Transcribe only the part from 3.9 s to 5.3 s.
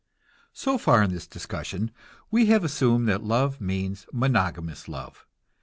monogamous love.